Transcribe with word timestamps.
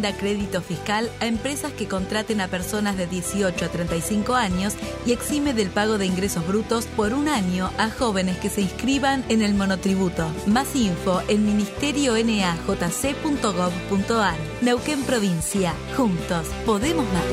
brinda 0.00 0.16
crédito 0.16 0.62
fiscal 0.62 1.10
a 1.20 1.26
empresas 1.26 1.74
que 1.74 1.86
contraten 1.86 2.40
a 2.40 2.48
personas 2.48 2.96
de 2.96 3.06
18 3.06 3.66
a 3.66 3.68
35 3.68 4.34
años 4.34 4.72
y 5.04 5.12
exime 5.12 5.52
del 5.52 5.68
pago 5.68 5.98
de 5.98 6.06
ingresos 6.06 6.46
brutos 6.46 6.86
por 6.86 7.12
un 7.12 7.28
año 7.28 7.70
a 7.76 7.90
jóvenes 7.90 8.38
que 8.38 8.48
se 8.48 8.62
inscriban 8.62 9.22
en 9.28 9.42
el 9.42 9.52
monotributo. 9.52 10.26
Más 10.46 10.74
info 10.74 11.20
en 11.28 11.44
ministerionnajc.gov.ar. 11.44 14.36
Neuquén 14.62 15.02
Provincia. 15.02 15.74
Juntos 15.96 16.46
podemos 16.64 17.04
más. 17.12 17.24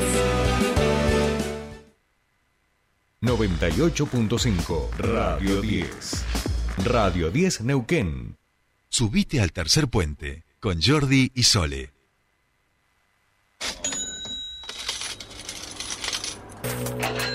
98.5 3.22 4.90
Radio 4.98 5.62
10. 5.62 6.24
Radio 6.84 7.30
10 7.30 7.62
Neuquén. 7.62 8.36
Subite 8.90 9.40
al 9.40 9.52
tercer 9.52 9.88
puente 9.88 10.44
con 10.60 10.82
Jordi 10.82 11.32
y 11.34 11.44
Sole. 11.44 11.97
Thank 16.68 17.22
you. 17.22 17.27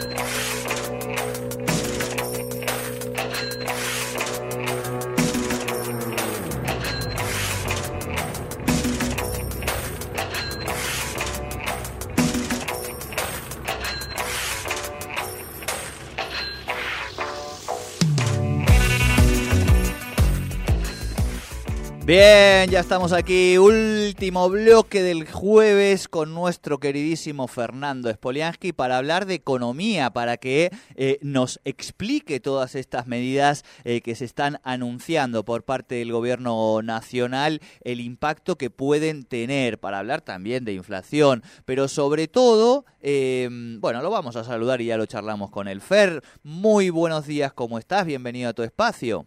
Bien, 22.16 22.70
ya 22.70 22.80
estamos 22.80 23.12
aquí, 23.12 23.58
último 23.58 24.48
bloque 24.48 25.02
del 25.02 25.28
jueves 25.28 26.08
con 26.08 26.36
nuestro 26.36 26.80
queridísimo 26.80 27.48
Fernando 27.48 28.14
Spoliansky 28.14 28.72
para 28.72 28.98
hablar 29.00 29.26
de 29.26 29.34
economía, 29.34 30.12
para 30.12 30.38
que 30.38 30.70
eh, 30.94 31.18
nos 31.24 31.60
explique 31.66 32.40
todas 32.40 32.76
estas 32.76 33.08
medidas 33.08 33.66
eh, 33.84 34.02
que 34.02 34.14
se 34.14 34.26
están 34.26 34.60
anunciando 34.64 35.44
por 35.44 35.64
parte 35.64 35.96
del 35.96 36.12
gobierno 36.12 36.84
nacional, 36.84 37.62
el 37.82 38.00
impacto 38.00 38.60
que 38.60 38.70
pueden 38.70 39.24
tener, 39.24 39.80
para 39.80 39.98
hablar 39.98 40.22
también 40.22 40.66
de 40.66 40.74
inflación, 40.74 41.42
pero 41.66 41.88
sobre 41.88 42.28
todo, 42.28 42.86
eh, 43.02 43.50
bueno, 43.80 44.04
lo 44.04 44.12
vamos 44.12 44.36
a 44.36 44.44
saludar 44.44 44.82
y 44.82 44.86
ya 44.86 44.98
lo 44.98 45.08
charlamos 45.08 45.50
con 45.50 45.68
el 45.68 45.82
Fer. 45.82 46.22
Muy 46.44 46.92
buenos 46.92 47.26
días, 47.26 47.54
¿cómo 47.54 47.80
estás? 47.80 48.06
Bienvenido 48.06 48.52
a 48.52 48.54
tu 48.54 48.62
espacio. 48.62 49.26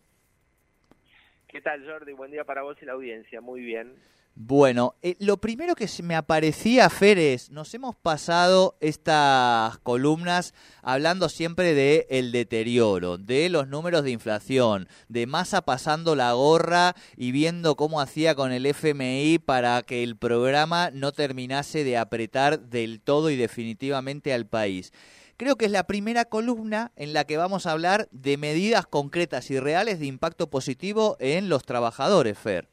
¿Qué 1.57 1.63
tal, 1.63 1.87
Jordi? 1.87 2.13
Buen 2.13 2.31
día 2.31 2.45
para 2.45 2.61
vos 2.61 2.77
y 2.83 2.85
la 2.85 2.93
audiencia. 2.93 3.41
Muy 3.41 3.63
bien. 3.63 3.95
Bueno, 4.35 4.95
eh, 5.01 5.17
lo 5.21 5.39
primero 5.39 5.75
que 5.75 5.89
se 5.89 6.03
me 6.03 6.15
aparecía, 6.15 6.91
Fer, 6.91 7.17
es, 7.17 7.51
nos 7.51 7.73
hemos 7.73 7.97
pasado 7.97 8.77
estas 8.81 9.79
columnas 9.79 10.53
hablando 10.83 11.31
siempre 11.31 11.73
de 11.73 12.07
el 12.11 12.31
deterioro, 12.31 13.17
de 13.17 13.49
los 13.49 13.69
números 13.69 14.05
de 14.05 14.11
inflación, 14.11 14.87
de 15.09 15.27
Massa 15.27 15.63
pasando 15.63 16.15
la 16.15 16.35
gorra 16.35 16.95
y 17.17 17.33
viendo 17.33 17.75
cómo 17.75 18.03
hacía 18.03 18.35
con 18.35 18.53
el 18.53 18.67
FMI 18.67 19.39
para 19.39 19.81
que 19.81 20.03
el 20.03 20.19
programa 20.19 20.91
no 20.91 21.13
terminase 21.13 21.85
de 21.85 21.97
apretar 21.97 22.61
del 22.61 23.01
todo 23.01 23.31
y 23.31 23.37
definitivamente 23.37 24.35
al 24.35 24.47
país. 24.47 24.93
Creo 25.37 25.57
que 25.57 25.67
es 25.67 25.71
la 25.71 25.87
primera 25.87 26.25
columna 26.25 26.93
en 26.97 27.13
la 27.13 27.25
que 27.25 27.37
vamos 27.37 27.67
a 27.67 27.73
hablar 27.73 28.09
de 28.11 28.39
medidas 28.39 28.87
concretas 28.87 29.51
y 29.51 29.61
reales 29.61 30.01
de 30.01 30.07
impacto 30.07 30.49
positivo 30.49 31.17
en 31.21 31.49
los 31.49 31.65
trabajadores, 31.65 32.39
Fer. 32.39 32.69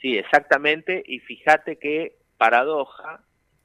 Sí, 0.00 0.18
exactamente. 0.18 1.02
Y 1.06 1.20
fíjate 1.20 1.78
que 1.78 2.16
paradoja, 2.36 3.22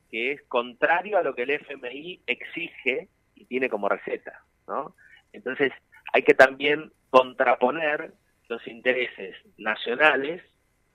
que 0.09 0.31
es 0.33 0.41
contrario 0.43 1.17
a 1.17 1.23
lo 1.23 1.35
que 1.35 1.43
el 1.43 1.51
FMI 1.51 2.21
exige 2.25 3.09
y 3.35 3.45
tiene 3.45 3.69
como 3.69 3.89
receta, 3.89 4.43
¿no? 4.67 4.95
Entonces, 5.33 5.73
hay 6.13 6.23
que 6.23 6.33
también 6.33 6.93
contraponer 7.09 8.13
los 8.47 8.65
intereses 8.67 9.35
nacionales 9.57 10.41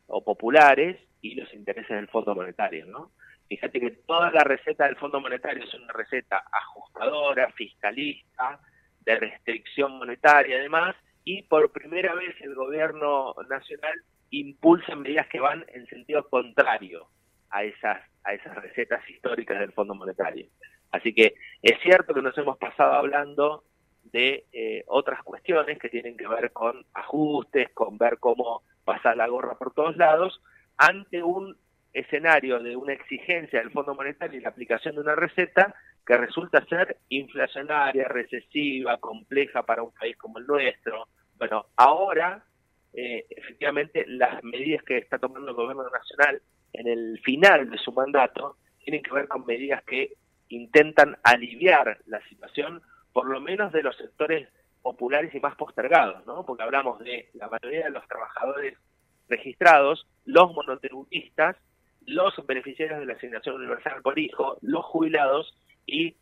o 0.07 0.25
populares 0.25 0.99
y 1.21 1.35
los 1.35 1.53
intereses 1.53 1.91
del 1.91 2.09
Fondo 2.09 2.35
Monetario, 2.35 2.87
¿no? 2.87 3.11
Fíjate 3.51 3.81
que 3.81 3.91
toda 4.07 4.31
la 4.31 4.45
receta 4.45 4.87
del 4.87 4.95
Fondo 4.95 5.21
Monetario 5.21 5.65
es 5.65 5.75
una 5.75 5.93
receta 5.93 6.45
ajustadora, 6.53 7.51
fiscalista, 7.51 8.61
de 9.01 9.17
restricción 9.17 9.99
monetaria 9.99 10.57
además, 10.59 10.95
y 11.25 11.43
por 11.43 11.73
primera 11.73 12.15
vez 12.15 12.41
el 12.43 12.55
gobierno 12.55 13.35
nacional 13.49 14.05
impulsa 14.31 14.95
medidas 14.95 15.27
que 15.27 15.41
van 15.41 15.67
en 15.75 15.85
sentido 15.89 16.29
contrario 16.29 17.09
a 17.51 17.65
esas, 17.65 18.01
a 18.23 18.35
esas 18.35 18.55
recetas 18.55 19.03
históricas 19.11 19.59
del 19.59 19.73
Fondo 19.73 19.97
Monetario. 19.97 20.47
Así 20.93 21.13
que 21.13 21.35
es 21.61 21.77
cierto 21.83 22.15
que 22.15 22.23
nos 22.23 22.39
hemos 22.39 22.57
pasado 22.57 22.93
hablando 22.93 23.65
de 24.05 24.47
eh, 24.53 24.85
otras 24.87 25.25
cuestiones 25.25 25.77
que 25.81 25.89
tienen 25.89 26.17
que 26.17 26.29
ver 26.29 26.53
con 26.53 26.87
ajustes, 26.95 27.71
con 27.71 27.99
ver 27.99 28.19
cómo 28.21 28.63
pasar 28.85 29.17
la 29.17 29.27
gorra 29.27 29.59
por 29.59 29.75
todos 29.75 29.97
lados, 29.97 30.41
ante 30.77 31.21
un 31.25 31.57
escenario 31.93 32.61
de 32.61 32.77
una 32.77 32.93
exigencia 32.93 33.61
del 33.61 33.71
Fondo 33.71 33.95
Monetario 33.95 34.39
y 34.39 34.43
la 34.43 34.51
aplicación 34.51 34.95
de 34.95 35.01
una 35.01 35.15
receta 35.15 35.75
que 36.07 36.17
resulta 36.17 36.65
ser 36.67 36.97
inflacionaria, 37.09 38.09
recesiva, 38.09 38.99
compleja 38.99 39.63
para 39.63 39.83
un 39.83 39.93
país 39.93 40.17
como 40.17 40.39
el 40.39 40.47
nuestro. 40.47 41.09
Bueno, 41.37 41.67
ahora, 41.77 42.45
eh, 42.93 43.27
efectivamente, 43.31 44.05
las 44.07 44.43
medidas 44.43 44.83
que 44.85 44.99
está 44.99 45.19
tomando 45.19 45.51
el 45.51 45.57
gobierno 45.57 45.89
nacional 45.89 46.41
en 46.73 46.87
el 46.87 47.21
final 47.21 47.71
de 47.71 47.79
su 47.79 47.93
mandato 47.93 48.57
tienen 48.85 49.03
que 49.03 49.13
ver 49.13 49.29
con 49.29 49.47
medidas 49.47 49.83
que 49.85 50.15
intentan 50.49 51.17
aliviar 51.23 51.99
la 52.07 52.21
situación, 52.29 52.83
por 53.13 53.29
lo 53.29 53.41
menos 53.41 53.73
de 53.73 53.83
los 53.83 53.97
sectores 53.97 54.49
populares 54.83 55.35
y 55.35 55.41
más 55.41 55.55
postergados, 55.57 56.27
¿no? 56.27 56.45
Porque 56.45 56.63
hablamos 56.63 56.99
de 57.01 57.29
la 57.35 57.49
mayoría 57.49 57.85
de 57.85 57.91
los 57.91 58.07
trabajadores 58.09 58.77
registrados, 59.29 60.07
los 60.25 60.53
monotributistas 60.53 61.57
los 62.07 62.35
beneficiarios 62.47 63.01
de 63.01 63.07
la 63.07 63.15
asignación 63.15 63.57
universal 63.57 64.03
por 64.03 64.19
hijo, 64.19 64.59
los 64.63 64.85
jubilados 64.85 65.55
y 65.87 66.17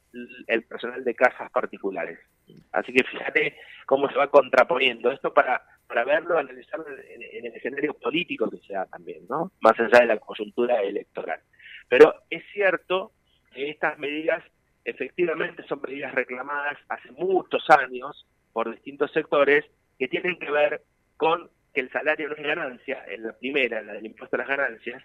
el 0.47 0.63
personal 0.65 1.05
de 1.05 1.15
casas 1.15 1.51
particulares. 1.51 2.19
Así 2.73 2.93
que 2.93 3.05
fíjate 3.05 3.57
cómo 3.87 4.09
se 4.09 4.17
va 4.17 4.31
contraponiendo 4.31 5.11
esto 5.11 5.33
para, 5.35 5.63
para 5.87 6.05
verlo, 6.05 6.39
analizarlo 6.39 6.87
en, 6.89 7.23
en, 7.23 7.47
el 7.47 7.55
escenario 7.55 7.95
político 7.95 8.49
que 8.51 8.59
se 8.59 8.73
da 8.73 8.87
también, 8.87 9.27
¿no? 9.29 9.53
Más 9.61 9.79
allá 9.79 10.01
de 10.01 10.07
la 10.07 10.19
coyuntura 10.19 10.81
electoral. 10.83 11.41
Pero 11.89 12.15
es 12.31 12.43
cierto 12.53 13.13
que 13.53 13.71
estas 13.71 13.99
medidas 13.99 14.43
efectivamente 14.85 15.63
son 15.65 15.83
medidas 15.83 16.15
reclamadas 16.15 16.79
hace 16.89 17.11
muchos 17.13 17.69
años 17.69 18.27
por 18.53 18.71
distintos 18.71 19.13
sectores 19.13 19.65
que 19.99 20.09
tienen 20.09 20.39
que 20.39 20.51
ver 20.51 20.83
con 21.17 21.51
que 21.75 21.81
el 21.81 21.91
salario 21.91 22.29
no 22.29 22.35
es 22.35 22.43
ganancia, 22.43 23.05
en 23.09 23.25
la 23.25 23.33
primera, 23.35 23.83
la 23.83 23.93
del 23.95 24.07
impuesto 24.07 24.37
a 24.37 24.39
las 24.39 24.49
ganancias, 24.49 25.03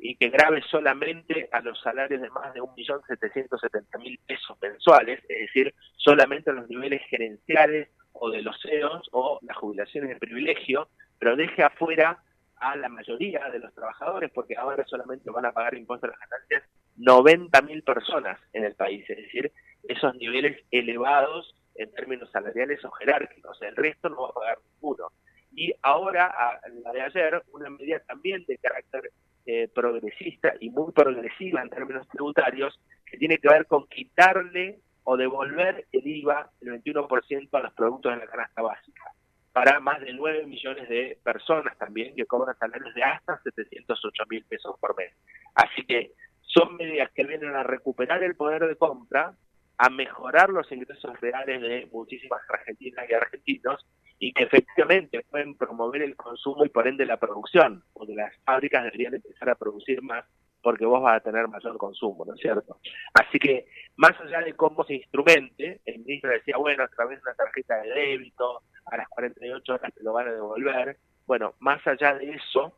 y 0.00 0.16
que 0.16 0.28
grave 0.28 0.62
solamente 0.70 1.48
a 1.52 1.60
los 1.60 1.80
salarios 1.80 2.20
de 2.20 2.30
más 2.30 2.52
de 2.54 2.60
1.770.000 2.60 4.20
pesos 4.26 4.56
mensuales, 4.60 5.20
es 5.28 5.40
decir, 5.40 5.74
solamente 5.96 6.50
a 6.50 6.54
los 6.54 6.68
niveles 6.68 7.02
gerenciales 7.08 7.88
o 8.12 8.30
de 8.30 8.42
los 8.42 8.60
CEOs 8.62 9.08
o 9.12 9.38
las 9.42 9.56
jubilaciones 9.56 10.10
de 10.10 10.16
privilegio, 10.16 10.88
pero 11.18 11.36
deje 11.36 11.62
afuera 11.62 12.22
a 12.56 12.76
la 12.76 12.88
mayoría 12.88 13.48
de 13.50 13.58
los 13.58 13.74
trabajadores, 13.74 14.30
porque 14.32 14.56
ahora 14.56 14.84
solamente 14.86 15.30
van 15.30 15.44
a 15.44 15.52
pagar 15.52 15.74
impuestos 15.74 16.08
a 16.08 16.12
las 16.12 16.30
ganancias 16.30 16.62
90.000 16.98 17.84
personas 17.84 18.40
en 18.52 18.64
el 18.64 18.74
país, 18.74 19.08
es 19.10 19.18
decir, 19.18 19.52
esos 19.88 20.14
niveles 20.16 20.64
elevados 20.70 21.54
en 21.74 21.92
términos 21.92 22.30
salariales 22.30 22.82
o 22.84 22.90
jerárquicos, 22.92 23.60
el 23.62 23.76
resto 23.76 24.08
no 24.08 24.22
va 24.22 24.28
a 24.28 24.32
pagar 24.32 24.58
ninguno. 24.72 25.08
Y 25.52 25.72
ahora, 25.82 26.26
a 26.26 26.60
la 26.82 26.92
de 26.92 27.00
ayer, 27.02 27.42
una 27.52 27.70
medida 27.70 28.00
también 28.00 28.44
de 28.46 28.58
carácter 28.58 29.10
eh, 29.46 29.68
progresista 29.72 30.54
y 30.60 30.70
muy 30.70 30.92
progresiva 30.92 31.62
en 31.62 31.70
términos 31.70 32.08
tributarios, 32.08 32.78
que 33.04 33.16
tiene 33.16 33.38
que 33.38 33.48
ver 33.48 33.66
con 33.66 33.86
quitarle 33.86 34.80
o 35.04 35.16
devolver 35.16 35.86
el 35.92 36.06
IVA, 36.06 36.50
el 36.60 36.82
21% 36.82 37.48
a 37.52 37.60
los 37.60 37.72
productos 37.74 38.12
de 38.12 38.18
la 38.18 38.26
canasta 38.26 38.60
básica, 38.60 39.12
para 39.52 39.78
más 39.78 40.00
de 40.00 40.12
9 40.12 40.46
millones 40.46 40.88
de 40.88 41.18
personas 41.22 41.78
también 41.78 42.14
que 42.16 42.26
cobran 42.26 42.58
salarios 42.58 42.92
de 42.94 43.04
hasta 43.04 43.40
708 43.42 44.24
mil 44.28 44.44
pesos 44.46 44.76
por 44.80 44.96
mes. 44.96 45.14
Así 45.54 45.86
que 45.86 46.10
son 46.40 46.76
medidas 46.76 47.10
que 47.12 47.24
vienen 47.24 47.54
a 47.54 47.62
recuperar 47.62 48.22
el 48.24 48.34
poder 48.34 48.66
de 48.66 48.76
compra, 48.76 49.34
a 49.78 49.90
mejorar 49.90 50.50
los 50.50 50.70
ingresos 50.72 51.20
reales 51.20 51.62
de 51.62 51.88
muchísimas 51.92 52.40
argentinas 52.48 53.08
y 53.08 53.14
argentinos 53.14 53.86
y 54.18 54.32
que 54.32 54.44
efectivamente 54.44 55.24
pueden 55.30 55.56
promover 55.56 56.02
el 56.02 56.16
consumo 56.16 56.64
y 56.64 56.68
por 56.68 56.88
ende 56.88 57.04
la 57.04 57.18
producción, 57.18 57.84
porque 57.92 58.14
las 58.14 58.34
fábricas 58.44 58.84
deberían 58.84 59.14
empezar 59.14 59.50
a 59.50 59.54
producir 59.54 60.02
más 60.02 60.24
porque 60.66 60.84
vos 60.84 61.00
vas 61.00 61.18
a 61.18 61.20
tener 61.20 61.46
mayor 61.46 61.78
consumo, 61.78 62.24
¿no 62.24 62.34
es 62.34 62.40
cierto? 62.40 62.80
Así 63.14 63.38
que, 63.38 63.68
más 63.94 64.20
allá 64.20 64.40
de 64.40 64.54
cómo 64.54 64.82
se 64.82 64.94
instrumente, 64.94 65.80
el 65.84 66.00
ministro 66.00 66.30
decía, 66.30 66.56
bueno, 66.56 66.82
a 66.82 66.88
través 66.88 67.18
de 67.18 67.22
una 67.22 67.34
tarjeta 67.34 67.76
de 67.82 67.90
débito, 67.90 68.62
a 68.86 68.96
las 68.96 69.08
48 69.10 69.74
horas 69.74 69.94
te 69.94 70.02
lo 70.02 70.12
van 70.12 70.26
a 70.26 70.32
devolver, 70.32 70.96
bueno, 71.24 71.54
más 71.60 71.86
allá 71.86 72.14
de 72.14 72.30
eso, 72.30 72.76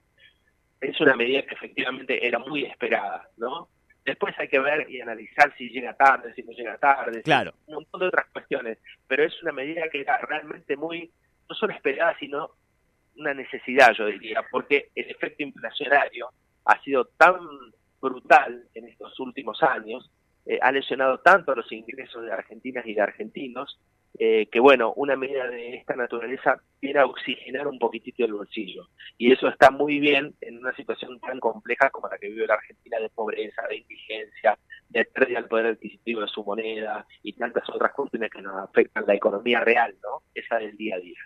es 0.83 1.01
una 1.01 1.17
medida 1.17 1.41
que 1.47 1.55
efectivamente 1.55 2.27
era 2.27 2.39
muy 2.39 2.65
esperada, 2.65 3.27
¿no? 3.39 3.71
Después 4.05 4.35
hay 4.39 4.49
que 4.49 4.61
ver 4.61 4.91
y 4.91 5.01
analizar 5.01 5.55
si 5.57 5.71
llega 5.71 5.95
tarde, 5.95 6.35
si 6.35 6.43
no 6.43 6.53
llega 6.53 6.77
tarde, 6.77 7.23
claro. 7.23 7.55
un 7.69 7.75
montón 7.77 8.01
de 8.01 8.07
otras 8.09 8.27
cuestiones, 8.35 8.77
pero 9.07 9.25
es 9.25 9.43
una 9.43 9.53
medida 9.53 9.89
que 9.91 10.03
era 10.03 10.19
realmente 10.19 10.77
muy, 10.77 11.11
no 11.49 11.55
solo 11.55 11.73
esperada, 11.73 12.17
sino 12.19 12.51
una 13.17 13.35
necesidad, 13.35 13.93
yo 13.95 14.07
diría, 14.07 14.45
porque 14.51 14.91
el 14.95 15.11
efecto 15.11 15.43
inflacionario 15.43 16.31
ha 16.65 16.81
sido 16.83 17.07
tan 17.17 17.37
brutal 18.01 18.65
en 18.75 18.87
estos 18.87 19.19
últimos 19.19 19.63
años, 19.63 20.11
eh, 20.47 20.59
ha 20.63 20.71
lesionado 20.71 21.19
tanto 21.19 21.53
a 21.53 21.57
los 21.57 21.71
ingresos 21.73 22.23
de 22.23 22.33
argentinas 22.33 22.87
y 22.87 22.95
de 22.95 23.03
argentinos, 23.03 23.79
eh, 24.19 24.49
que 24.51 24.61
bueno, 24.61 24.93
una 24.97 25.17
medida 25.17 25.49
de 25.49 25.77
esta 25.77 25.95
naturaleza 25.95 26.61
viene 26.81 27.01
a 27.01 27.07
oxigenar 27.07 27.69
un 27.69 27.79
poquitito 27.79 28.25
el 28.25 28.33
bolsillo. 28.33 28.89
Y 29.17 29.33
eso 29.33 29.49
está 29.49 29.71
muy 29.71 29.99
bien 30.01 30.35
en 30.41 30.59
una 30.59 30.75
situación 30.75 31.21
tan 31.21 31.39
compleja 31.39 31.91
como 31.91 32.09
la 32.09 32.19
que 32.19 32.29
vive 32.29 32.47
la 32.47 32.55
Argentina 32.55 32.99
de 32.99 33.11
pobreza, 33.11 33.63
de 33.69 33.77
indigencia, 33.77 34.59
de 34.89 35.05
pérdida 35.05 35.41
del 35.41 35.49
poder 35.49 35.67
adquisitivo 35.67 36.23
de 36.23 36.29
su 36.29 36.43
moneda 36.43 37.07
y 37.23 37.35
tantas 37.35 37.69
otras 37.69 37.93
cuestiones 37.93 38.31
que 38.31 38.43
nos 38.43 38.57
afectan 38.57 39.05
la 39.07 39.15
economía 39.15 39.61
real, 39.61 39.95
¿no? 40.03 40.23
Esa 40.35 40.57
del 40.57 40.77
día 40.77 40.97
a 40.97 41.01
día. 41.01 41.19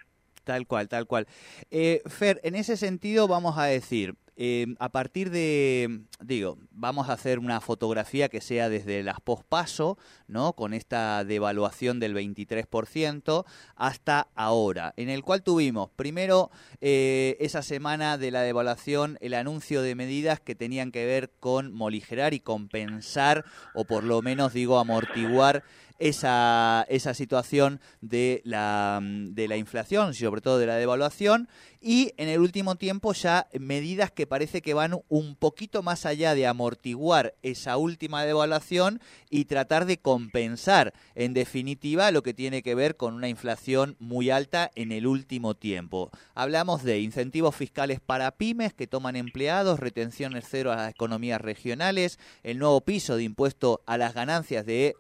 Tal 0.45 0.67
cual, 0.67 0.89
tal 0.89 1.07
cual. 1.07 1.27
Eh, 1.71 2.03
Fer, 2.07 2.41
en 2.43 2.55
ese 2.55 2.77
sentido 2.77 3.29
vamos 3.29 3.59
a 3.59 3.65
decir, 3.65 4.17
eh, 4.35 4.67
a 4.79 4.89
partir 4.89 5.31
de, 5.31 6.01
digo, 6.21 6.59
vamos 6.71 7.09
a 7.09 7.13
hacer 7.13 7.39
una 7.39 7.61
fotografía 7.61 8.31
que 8.31 8.41
sea 8.41 8.71
desde 8.71 9.03
las 9.03 9.21
pospaso, 9.21 9.99
¿no? 10.27 10.55
Con 10.55 10.73
esta 10.73 11.23
devaluación 11.25 12.01
del 12.01 12.15
23% 12.17 13.45
hasta 13.77 14.29
ahora, 14.35 14.95
en 14.97 15.11
el 15.11 15.23
cual 15.23 15.43
tuvimos 15.43 15.91
primero 15.91 16.51
eh, 16.81 17.37
esa 17.41 17.63
semana 17.63 18.17
de 18.17 18.31
la 18.31 18.41
devaluación 18.41 19.19
el 19.21 19.35
anuncio 19.35 19.83
de 19.83 19.95
medidas 19.95 20.41
que 20.41 20.55
tenían 20.55 20.93
que 20.93 21.05
ver 21.05 21.31
con 21.39 21.73
moligerar 21.73 22.33
y 22.33 22.41
compensar, 22.41 23.45
o 23.75 23.85
por 23.85 24.03
lo 24.03 24.23
menos, 24.23 24.55
digo, 24.55 24.79
amortiguar 24.79 25.63
esa, 26.03 26.85
esa 26.89 27.15
situación 27.15 27.81
de 28.01 28.43
la, 28.45 29.01
de 29.03 29.47
la 29.47 29.57
inflación, 29.57 30.11
y 30.11 30.15
sobre 30.15 30.41
todo 30.41 30.59
de 30.59 30.67
la 30.67 30.75
devaluación, 30.75 31.49
y 31.81 32.13
en 32.17 32.29
el 32.29 32.41
último 32.41 32.77
tiempo 32.77 33.13
ya 33.13 33.49
medidas 33.59 34.11
que 34.11 34.27
parece 34.27 34.63
que 34.63 34.75
van 34.75 35.01
un 35.09 35.37
poquito 35.37 35.83
más 35.83 36.07
allá 36.07 36.35
de 36.35 36.47
amortiguar 36.47 37.35
esa 37.43 37.77
última 37.77 38.25
devaluación 38.25 39.01
y 39.31 39.47
tratar 39.47 39.85
de 39.87 39.99
compensar, 39.99 40.93
en 41.15 41.35
definitiva, 41.35 42.11
lo 42.11 42.23
que 42.23 42.35
tiene 42.35 42.63
que 42.63 42.75
ver 42.75 42.97
con 42.97 43.15
una 43.15 43.29
inflación 43.29 43.97
muy 43.99 44.31
alta 44.31 44.71
en 44.75 44.93
el 44.93 45.07
último 45.07 45.55
tiempo. 45.55 46.11
Hablamos 46.35 46.83
de 46.83 47.01
incentivos 47.01 47.55
fiscales 47.55 48.01
para 48.01 48.31
pymes 48.33 48.75
que 48.75 48.87
toman 48.87 49.17
empleados, 49.17 49.81
retenciones 49.81 50.47
cero 50.49 50.73
a 50.73 50.77
las 50.77 50.91
economías 50.91 51.41
regionales, 51.41 52.19
el 52.43 52.59
nuevo 52.59 52.81
piso 52.81 53.17
de 53.17 53.25
impuesto 53.25 53.83
a 53.87 53.99
las 53.99 54.15
ganancias 54.15 54.67
de 54.67 54.97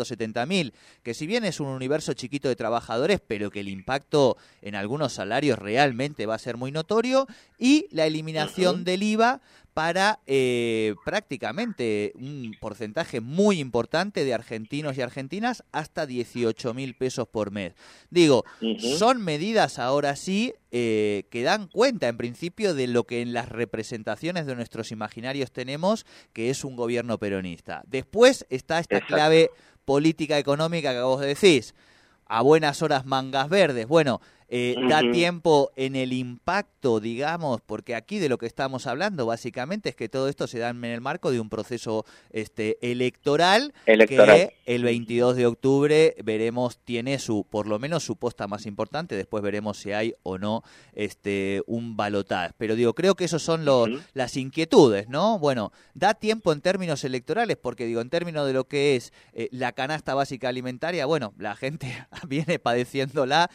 1.770.000, 0.00 0.72
que 1.02 1.14
si 1.14 1.26
bien 1.26 1.44
es 1.44 1.60
un 1.60 1.68
universo 1.68 2.12
chiquito 2.14 2.48
de 2.48 2.56
trabajadores, 2.56 3.20
pero 3.26 3.50
que 3.50 3.60
el 3.60 3.68
impacto 3.68 4.36
en 4.62 4.74
algunos 4.74 5.12
salarios 5.12 5.58
realmente 5.58 6.26
va 6.26 6.34
a 6.34 6.38
ser 6.38 6.56
muy 6.56 6.72
notorio, 6.72 7.26
y 7.58 7.86
la 7.90 8.06
eliminación 8.06 8.84
del 8.84 9.02
IVA 9.02 9.40
para 9.74 10.18
eh, 10.26 10.94
prácticamente 11.04 12.12
un 12.16 12.56
porcentaje 12.60 13.20
muy 13.20 13.60
importante 13.60 14.24
de 14.24 14.34
argentinos 14.34 14.96
y 14.96 15.02
argentinas 15.02 15.64
hasta 15.72 16.06
18 16.06 16.74
mil 16.74 16.94
pesos 16.94 17.28
por 17.28 17.50
mes. 17.50 17.74
Digo, 18.10 18.44
son 18.98 19.22
medidas 19.22 19.78
ahora 19.78 20.16
sí 20.16 20.54
eh, 20.72 21.24
que 21.30 21.42
dan 21.42 21.68
cuenta 21.68 22.08
en 22.08 22.16
principio 22.16 22.74
de 22.74 22.88
lo 22.88 23.04
que 23.04 23.22
en 23.22 23.32
las 23.32 23.48
representaciones 23.48 24.46
de 24.46 24.56
nuestros 24.56 24.90
imaginarios 24.90 25.52
tenemos, 25.52 26.04
que 26.32 26.50
es 26.50 26.64
un 26.64 26.76
gobierno 26.76 27.18
peronista. 27.18 27.82
Después 27.86 28.46
está 28.50 28.80
esta 28.80 29.00
clave 29.00 29.50
política 29.84 30.38
económica 30.38 30.92
que 30.92 31.00
vos 31.00 31.20
decís, 31.20 31.74
a 32.26 32.42
buenas 32.42 32.82
horas 32.82 33.04
mangas 33.06 33.48
verdes. 33.48 33.86
Bueno, 33.88 34.20
eh, 34.52 34.74
da 34.88 35.00
tiempo 35.12 35.70
en 35.76 35.94
el 35.94 36.12
impacto, 36.12 36.98
digamos, 36.98 37.60
porque 37.60 37.94
aquí 37.94 38.18
de 38.18 38.28
lo 38.28 38.36
que 38.36 38.46
estamos 38.46 38.88
hablando 38.88 39.24
básicamente 39.24 39.90
es 39.90 39.94
que 39.94 40.08
todo 40.08 40.28
esto 40.28 40.48
se 40.48 40.58
da 40.58 40.70
en 40.70 40.84
el 40.84 41.00
marco 41.00 41.30
de 41.30 41.38
un 41.38 41.48
proceso 41.48 42.04
este, 42.30 42.76
electoral, 42.82 43.72
que 43.84 44.56
el 44.66 44.82
22 44.82 45.36
de 45.36 45.46
octubre 45.46 46.16
veremos, 46.24 46.78
tiene 46.78 47.20
su, 47.20 47.46
por 47.48 47.68
lo 47.68 47.78
menos 47.78 48.02
su 48.02 48.16
posta 48.16 48.48
más 48.48 48.66
importante, 48.66 49.14
después 49.14 49.40
veremos 49.42 49.78
si 49.78 49.92
hay 49.92 50.14
o 50.24 50.36
no 50.36 50.64
este, 50.94 51.62
un 51.66 51.96
balotaje. 51.96 52.52
Pero 52.58 52.74
digo, 52.74 52.94
creo 52.94 53.14
que 53.14 53.26
esos 53.26 53.44
son 53.44 53.64
los, 53.64 53.88
las 54.14 54.36
inquietudes, 54.36 55.08
¿no? 55.08 55.38
Bueno, 55.38 55.70
da 55.94 56.14
tiempo 56.14 56.52
en 56.52 56.60
términos 56.60 57.04
electorales, 57.04 57.56
porque 57.56 57.86
digo, 57.86 58.00
en 58.00 58.10
términos 58.10 58.48
de 58.48 58.52
lo 58.52 58.66
que 58.66 58.96
es 58.96 59.12
eh, 59.32 59.48
la 59.52 59.70
canasta 59.72 60.14
básica 60.14 60.48
alimentaria, 60.48 61.06
bueno, 61.06 61.34
la 61.38 61.54
gente 61.54 62.04
viene 62.26 62.58
padeciéndola, 62.58 63.48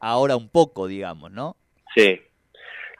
ahora 0.00 0.36
un 0.36 0.48
poco, 0.48 0.86
digamos, 0.86 1.30
¿no? 1.30 1.56
Sí, 1.94 2.20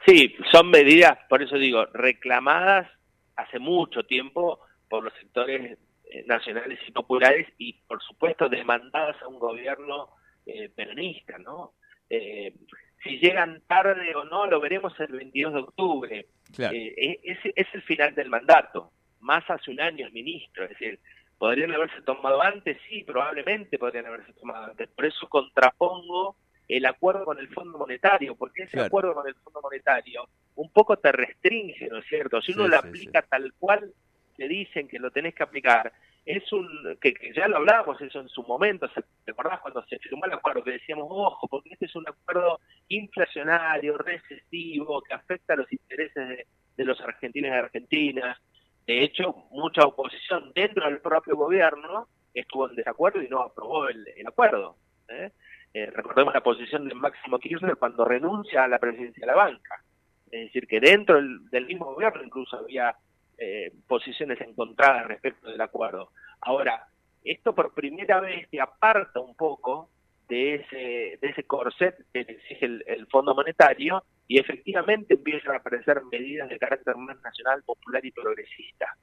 sí, 0.07 0.35
son 0.51 0.71
medidas, 0.71 1.19
por 1.29 1.43
eso 1.43 1.57
digo, 1.57 1.87
reclamadas 1.87 2.91
hace 3.37 3.59
mucho 3.59 4.03
tiempo 4.05 4.61
por 4.89 5.05
los 5.05 5.13
sectores 5.15 5.79
eh, 6.05 6.25
nacionales 6.27 6.79
y 6.87 6.93
populares 6.93 7.47
y, 7.59 7.75
por 7.87 8.03
supuesto, 8.03 8.49
demandadas 8.49 9.21
a 9.23 9.29
un 9.29 9.39
gobierno 9.39 10.11
eh, 10.47 10.69
peronista, 10.69 11.39
¿no? 11.39 11.75
Eh, 12.09 12.55
si 13.03 13.19
llegan 13.19 13.63
tarde 13.67 14.15
o 14.15 14.25
no, 14.25 14.47
lo 14.47 14.61
veremos 14.61 14.93
el 15.01 15.13
22 15.13 15.53
de 15.53 15.61
octubre. 15.61 16.27
es, 16.59 17.39
es 17.55 17.67
el 17.73 17.83
final 17.83 18.15
del 18.15 18.29
mandato, 18.29 18.93
más 19.21 19.49
hace 19.49 19.71
un 19.71 19.81
año 19.81 20.07
el 20.07 20.13
ministro, 20.13 20.65
es 20.65 20.71
decir, 20.71 20.99
podrían 21.41 21.73
haberse 21.73 22.03
tomado 22.03 22.43
antes, 22.43 22.77
sí, 22.87 23.03
probablemente 23.03 23.79
podrían 23.79 24.07
haberse 24.07 24.33
tomado 24.35 24.67
antes. 24.67 24.89
Por 24.91 25.07
eso 25.07 25.27
contrapongo 25.29 26.37
el 26.77 26.87
acuerdo 26.87 27.25
con 27.25 27.39
el 27.39 27.49
Fondo 27.49 27.79
Monetario, 27.79 28.37
porque 28.37 28.63
ese 28.63 28.81
acuerdo 28.81 29.15
con 29.15 29.27
el 29.27 29.35
Fondo 29.35 29.61
Monetario 29.61 30.29
un 30.55 30.71
poco 30.71 30.97
te 30.99 31.11
restringe, 31.11 31.89
¿no 31.89 31.99
es 31.99 32.07
cierto? 32.07 32.41
Si 32.41 32.53
uno 32.53 32.69
lo 32.69 32.77
aplica 32.77 33.23
tal 33.23 33.53
cual 33.59 33.93
te 34.37 34.47
dicen 34.47 34.87
que 34.87 34.99
lo 34.99 35.11
tenés 35.11 35.35
que 35.35 35.43
aplicar, 35.43 35.93
es 36.25 36.53
un, 36.53 36.97
que, 37.01 37.15
ya 37.35 37.49
lo 37.49 37.57
hablábamos 37.57 38.01
eso 38.01 38.21
en 38.21 38.29
su 38.29 38.43
momento, 38.43 38.89
¿te 39.25 39.33
acordás 39.33 39.61
cuando 39.61 39.85
se 39.87 39.99
firmó 39.99 40.27
el 40.27 40.33
acuerdo 40.33 40.63
que 40.63 40.73
decíamos, 40.73 41.07
ojo, 41.11 41.49
porque 41.49 41.71
este 41.73 41.87
es 41.87 41.97
un 41.97 42.09
acuerdo 42.09 42.61
inflacionario, 42.89 43.99
recesivo, 43.99 45.03
que 45.03 45.15
afecta 45.15 45.55
a 45.55 45.57
los 45.57 45.73
intereses 45.73 46.47
de, 46.77 46.85
los 46.85 47.01
argentinos 47.01 47.51
y 47.51 47.55
argentinas? 47.55 48.39
De 48.87 49.03
hecho, 49.03 49.33
mucha 49.51 49.83
oposición 49.83 50.53
dentro 50.55 50.85
del 50.87 51.01
propio 51.01 51.37
gobierno 51.37 52.07
estuvo 52.33 52.69
en 52.69 52.77
desacuerdo 52.77 53.23
y 53.23 53.29
no 53.29 53.41
aprobó 53.41 53.89
el, 53.89 54.07
el 54.17 54.27
acuerdo. 54.27 54.77
¿eh? 55.09 55.31
Eh, 55.73 55.87
recordemos 55.87 56.35
la 56.35 56.43
posición 56.43 56.89
de 56.89 56.95
Máximo 56.95 57.39
Kirchner 57.39 57.77
cuando 57.77 58.05
renuncia 58.05 58.65
a 58.65 58.69
la 58.69 58.79
presidencia 58.79 59.21
de 59.21 59.27
la 59.27 59.37
banca. 59.37 59.83
Es 60.31 60.47
decir, 60.47 60.67
que 60.67 60.81
dentro 60.81 61.17
del, 61.17 61.67
mismo 61.67 61.87
gobierno 61.87 62.23
incluso 62.23 62.57
había 62.57 62.95
eh, 63.39 63.73
posiciones 63.87 64.41
encontradas 64.41 65.07
respecto 65.07 65.49
del 65.49 65.61
acuerdo. 65.61 66.11
Ahora, 66.41 66.87
esto 67.25 67.55
por 67.55 67.75
primera 67.75 68.21
vez 68.21 68.49
te 68.49 68.61
aparta 68.61 69.21
un 69.21 69.35
poco 69.35 69.91
de 70.29 70.55
ese, 70.55 71.19
de 71.21 71.29
ese 71.29 71.45
corset 71.45 71.97
que 72.13 72.21
exige 72.21 72.65
el, 72.65 73.07
Fondo 73.11 73.35
Monetario 73.35 74.05
y 74.29 74.39
efectivamente 74.39 75.15
empiezan 75.15 75.55
a 75.55 75.59
aparecer 75.59 76.03
medidas 76.11 76.49
de 76.49 76.59
carácter 76.59 76.97
más 76.97 77.21
nacional, 77.21 77.63
popular 77.65 78.05
y 78.05 78.13
progresista. 78.13 78.97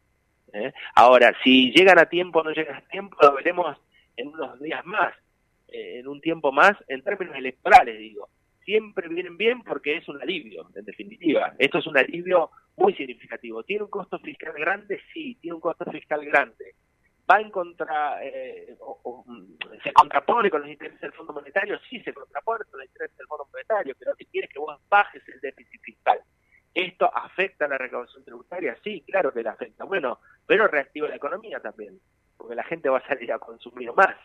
¿eh? 0.53 0.71
Ahora, 0.95 1.33
si 1.43 1.71
llegan 1.71 2.00
a 2.00 2.05
tiempo 2.05 2.39
o 2.39 2.43
no 2.43 2.51
llegan 2.51 2.77
a 2.77 2.88
tiempo, 2.88 3.17
lo 3.21 3.36
veremos 3.36 3.77
en 4.15 4.29
unos 4.29 4.59
días 4.62 4.86
más. 4.86 5.13
En 5.69 6.07
un 6.07 6.21
tiempo 6.21 6.51
más 6.51 6.74
en 6.88 7.03
términos 7.03 7.36
electorales, 7.36 7.97
digo. 8.00 8.29
Siempre 8.63 9.07
vienen 9.07 9.38
bien 9.38 9.63
porque 9.63 9.97
es 9.97 10.07
un 10.09 10.21
alivio, 10.21 10.69
en 10.75 10.86
definitiva. 10.86 11.53
Esto 11.57 11.77
es 11.77 11.88
un 11.88 11.97
alivio 11.97 12.51
muy 12.75 12.93
significativo. 12.95 13.63
¿Tiene 13.63 13.83
un 13.83 13.89
costo 13.89 14.19
fiscal 14.19 14.53
grande? 14.53 15.01
Sí, 15.13 15.38
tiene 15.41 15.55
un 15.55 15.62
costo 15.62 15.86
fiscal 15.91 16.25
grande. 16.25 16.75
¿Va 17.29 17.41
en 17.41 17.51
contra, 17.51 18.24
eh, 18.24 18.77
se 19.83 19.93
contrapone 19.93 20.50
con 20.50 20.62
los 20.62 20.69
intereses 20.69 21.01
del 21.01 21.12
Fondo 21.12 21.33
Monetario? 21.33 21.77
Sí, 21.89 22.00
se 22.01 22.13
contrapone 22.13 22.63
con 22.65 22.79
los 22.79 22.88
intereses 22.88 23.17
del 23.17 23.27
Fondo 23.27 23.47
Monetario, 23.51 23.95
pero 24.00 24.15
si 24.15 24.25
quiere 24.25 24.47
que 24.47 24.59
vos 24.59 24.79
bajes 24.89 25.21
el 25.27 25.39
déficit 25.41 25.81
fiscal. 25.81 26.19
¿Esto 26.74 27.12
afecta 27.13 27.65
a 27.65 27.67
la 27.67 27.77
recaudación 27.77 28.24
tributaria? 28.24 28.77
Sí, 28.83 29.03
claro 29.07 29.33
que 29.33 29.43
le 29.43 29.50
afecta. 29.50 29.83
Bueno, 29.83 30.19
pero 30.45 30.67
reactiva 30.67 31.09
la 31.09 31.15
economía 31.15 31.59
también, 31.59 32.00
porque 32.38 32.55
la 32.55 32.63
gente 32.63 32.88
va 32.88 33.00
a 33.00 33.07
salir 33.07 33.33
a 33.33 33.39
consumir 33.39 33.91
más. 33.93 34.15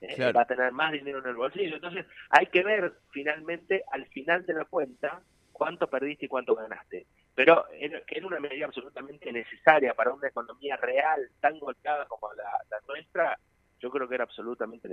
Eh, 0.00 0.32
va 0.32 0.42
a 0.42 0.46
tener 0.46 0.72
más 0.72 0.92
dinero 0.92 1.18
en 1.18 1.26
el 1.26 1.36
bolsillo. 1.36 1.76
Entonces 1.76 2.06
hay 2.30 2.46
que 2.46 2.62
ver 2.62 2.94
finalmente, 3.10 3.84
al 3.92 4.06
final 4.06 4.46
de 4.46 4.54
la 4.54 4.64
cuenta, 4.64 5.22
cuánto 5.52 5.88
perdiste 5.88 6.26
y 6.26 6.28
cuánto 6.28 6.54
ganaste. 6.54 7.06
Pero 7.34 7.66
que 7.70 8.16
era 8.16 8.26
una 8.26 8.40
medida 8.40 8.66
absolutamente 8.66 9.30
necesaria 9.32 9.94
para 9.94 10.12
una 10.12 10.28
economía 10.28 10.76
real 10.76 11.30
tan 11.40 11.58
golpeada 11.58 12.06
como 12.06 12.32
la, 12.32 12.80
nuestra, 12.88 13.38
yo 13.78 13.90
creo 13.90 14.08
que 14.08 14.14
era 14.14 14.24
absolutamente 14.24 14.88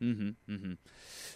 necesario. 0.00 0.78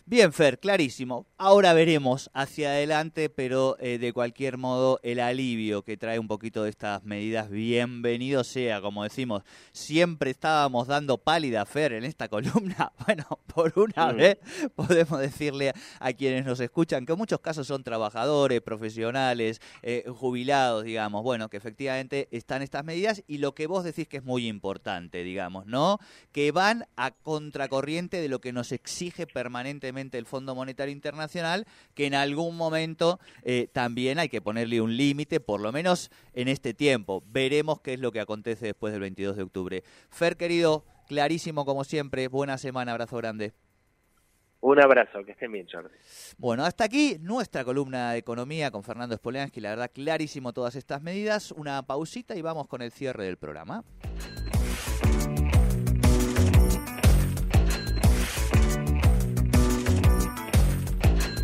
Bien, 0.04 0.33
Fer, 0.33 0.59
clarísimo. 0.59 1.28
Ahora 1.38 1.73
veremos 1.75 2.28
hacia 2.35 2.71
adelante, 2.71 3.31
pero 3.31 3.76
eh, 3.78 3.99
de 3.99 4.12
cualquier 4.12 4.59
modo 4.59 4.99
el 5.04 5.21
alivio 5.21 5.83
que 5.83 5.97
trae 5.97 6.19
un 6.19 6.26
poquito 6.26 6.64
de 6.64 6.71
estas 6.71 7.04
medidas, 7.04 7.49
bienvenido 7.49 8.42
sea, 8.42 8.81
como 8.81 9.04
decimos. 9.04 9.45
Siempre 9.71 10.33
estábamos 10.33 10.88
dando 10.88 11.19
pálida, 11.19 11.64
Fer, 11.66 11.92
en 11.92 12.02
esta 12.02 12.26
columna. 12.28 12.92
Bueno, 13.07 13.25
por 13.54 13.73
una 13.78 14.12
vez 14.12 14.38
podemos 14.75 15.21
decirle 15.21 15.73
a 16.00 16.12
quienes 16.12 16.45
nos 16.45 16.59
escuchan 16.59 17.07
que 17.07 17.12
en 17.12 17.19
muchos 17.19 17.38
casos 17.38 17.69
son 17.69 17.85
trabajadores, 17.85 18.61
profesionales, 18.61 19.61
eh, 19.83 20.04
jubilados, 20.09 20.83
digamos. 20.83 21.23
Bueno, 21.23 21.49
que 21.49 21.59
efectivamente 21.59 22.28
están 22.33 22.62
estas 22.62 22.85
medidas 22.85 23.23
y 23.28 23.38
lo 23.38 23.54
que 23.54 23.69
vos 23.69 23.85
decís 23.85 24.09
que 24.09 24.16
es 24.16 24.25
muy 24.25 24.49
importante, 24.49 25.23
digamos, 25.23 25.66
¿no? 25.66 26.00
Que 26.33 26.50
van 26.50 26.87
a 26.97 27.12
contracorriente 27.12 28.21
de 28.21 28.28
lo 28.28 28.40
que 28.52 28.54
nos 28.54 28.73
exige 28.73 29.26
permanentemente 29.26 30.18
el 30.18 30.26
Fondo 30.26 30.54
Monetario 30.54 30.92
Internacional, 30.92 31.64
que 31.94 32.04
en 32.06 32.14
algún 32.14 32.54
momento 32.54 33.18
eh, 33.44 33.68
también 33.73 34.18
hay 34.18 34.28
que 34.28 34.42
ponerle 34.42 34.82
un 34.82 34.94
límite, 34.94 35.40
por 35.40 35.61
lo 35.61 35.73
menos 35.73 36.11
en 36.35 36.49
este 36.49 36.75
tiempo. 36.75 37.23
Veremos 37.26 37.80
qué 37.80 37.94
es 37.94 38.00
lo 38.00 38.12
que 38.12 38.21
acontece 38.21 38.66
después 38.66 38.92
del 38.92 39.00
22 39.00 39.37
de 39.37 39.42
octubre. 39.42 39.82
Fer, 40.11 40.37
querido, 40.37 40.85
clarísimo 41.09 41.64
como 41.64 41.82
siempre. 41.85 42.28
Buena 42.28 42.59
semana, 42.59 42.92
abrazo 42.92 43.16
grande. 43.16 43.54
Un 44.61 44.80
abrazo, 44.80 45.25
que 45.25 45.32
estén 45.32 45.50
bien, 45.50 45.66
Jordi. 45.73 45.97
Bueno, 46.37 46.64
hasta 46.64 46.85
aquí 46.85 47.16
nuestra 47.21 47.64
columna 47.64 48.12
de 48.12 48.18
economía 48.18 48.71
con 48.71 48.85
Fernando 48.85 49.16
Spoleansky. 49.16 49.61
La 49.61 49.71
verdad, 49.71 49.90
clarísimo 49.92 50.52
todas 50.52 50.76
estas 50.76 51.00
medidas. 51.00 51.52
Una 51.52 51.82
pausita 51.85 52.37
y 52.37 52.42
vamos 52.42 52.68
con 52.68 52.82
el 52.82 52.92
cierre 52.92 53.25
del 53.25 53.38
programa. 53.38 53.82